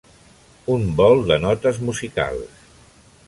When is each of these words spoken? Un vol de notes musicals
Un 0.75 0.87
vol 1.01 1.21
de 1.31 1.37
notes 1.45 1.79
musicals 1.89 2.67